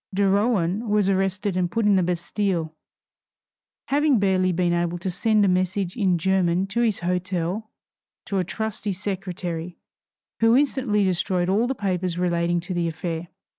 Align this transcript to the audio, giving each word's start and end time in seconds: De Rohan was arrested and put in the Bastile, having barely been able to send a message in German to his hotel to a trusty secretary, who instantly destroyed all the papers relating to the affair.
De 0.11 0.27
Rohan 0.27 0.89
was 0.89 1.09
arrested 1.09 1.55
and 1.55 1.69
put 1.69 1.85
in 1.85 1.95
the 1.95 2.01
Bastile, 2.01 2.73
having 3.89 4.17
barely 4.17 4.51
been 4.51 4.73
able 4.73 4.97
to 4.97 5.11
send 5.11 5.45
a 5.45 5.47
message 5.47 5.95
in 5.95 6.17
German 6.17 6.65
to 6.65 6.81
his 6.81 7.01
hotel 7.01 7.69
to 8.25 8.39
a 8.39 8.43
trusty 8.43 8.93
secretary, 8.93 9.77
who 10.39 10.57
instantly 10.57 11.03
destroyed 11.03 11.49
all 11.49 11.67
the 11.67 11.75
papers 11.75 12.17
relating 12.17 12.59
to 12.61 12.73
the 12.73 12.87
affair. 12.87 13.27